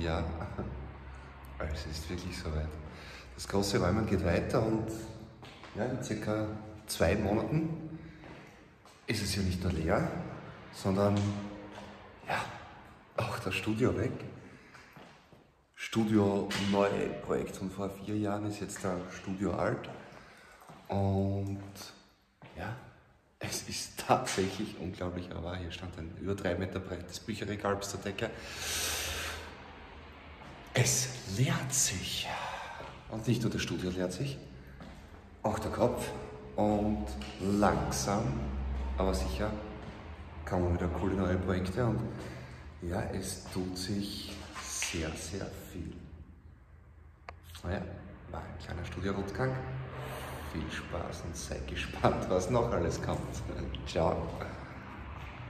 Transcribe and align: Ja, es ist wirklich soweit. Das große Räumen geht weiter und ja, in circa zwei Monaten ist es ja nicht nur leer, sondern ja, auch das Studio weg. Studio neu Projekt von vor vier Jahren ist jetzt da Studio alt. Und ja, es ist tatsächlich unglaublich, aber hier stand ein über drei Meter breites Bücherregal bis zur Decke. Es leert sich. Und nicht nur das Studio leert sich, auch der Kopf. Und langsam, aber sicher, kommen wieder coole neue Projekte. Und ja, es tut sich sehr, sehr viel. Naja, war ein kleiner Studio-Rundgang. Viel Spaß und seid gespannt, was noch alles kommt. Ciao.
Ja, 0.00 0.24
es 1.74 1.84
ist 1.84 2.08
wirklich 2.08 2.34
soweit. 2.38 2.68
Das 3.34 3.46
große 3.46 3.78
Räumen 3.78 4.06
geht 4.06 4.24
weiter 4.24 4.62
und 4.64 4.86
ja, 5.76 5.84
in 5.84 6.02
circa 6.02 6.46
zwei 6.86 7.16
Monaten 7.16 7.98
ist 9.06 9.22
es 9.22 9.36
ja 9.36 9.42
nicht 9.42 9.62
nur 9.62 9.72
leer, 9.72 10.10
sondern 10.72 11.16
ja, 12.26 12.42
auch 13.18 13.38
das 13.40 13.54
Studio 13.54 13.94
weg. 13.98 14.12
Studio 15.74 16.48
neu 16.72 16.88
Projekt 17.26 17.56
von 17.56 17.70
vor 17.70 17.90
vier 17.90 18.16
Jahren 18.16 18.46
ist 18.46 18.60
jetzt 18.60 18.82
da 18.82 18.96
Studio 19.12 19.52
alt. 19.52 19.90
Und 20.88 21.60
ja, 22.56 22.74
es 23.38 23.68
ist 23.68 24.02
tatsächlich 24.06 24.76
unglaublich, 24.80 25.30
aber 25.30 25.56
hier 25.56 25.70
stand 25.70 25.98
ein 25.98 26.16
über 26.22 26.34
drei 26.34 26.54
Meter 26.54 26.80
breites 26.80 27.20
Bücherregal 27.20 27.76
bis 27.76 27.90
zur 27.90 28.00
Decke. 28.00 28.30
Es 30.82 31.08
leert 31.36 31.72
sich. 31.74 32.26
Und 33.10 33.26
nicht 33.28 33.42
nur 33.42 33.50
das 33.50 33.60
Studio 33.60 33.90
leert 33.90 34.12
sich, 34.12 34.38
auch 35.42 35.58
der 35.58 35.70
Kopf. 35.70 36.08
Und 36.56 37.06
langsam, 37.40 38.22
aber 38.96 39.14
sicher, 39.14 39.50
kommen 40.44 40.74
wieder 40.74 40.88
coole 40.88 41.14
neue 41.14 41.36
Projekte. 41.36 41.84
Und 41.84 42.00
ja, 42.82 43.02
es 43.12 43.44
tut 43.52 43.76
sich 43.76 44.32
sehr, 44.62 45.10
sehr 45.10 45.46
viel. 45.70 45.92
Naja, 47.62 47.82
war 48.30 48.40
ein 48.40 48.64
kleiner 48.64 48.84
Studio-Rundgang. 48.84 49.54
Viel 50.52 50.70
Spaß 50.70 51.22
und 51.26 51.36
seid 51.36 51.66
gespannt, 51.68 52.26
was 52.28 52.50
noch 52.50 52.72
alles 52.72 53.00
kommt. 53.02 53.42
Ciao. 53.86 54.26